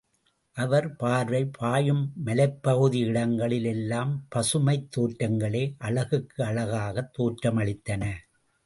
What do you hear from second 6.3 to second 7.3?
அழகாகத்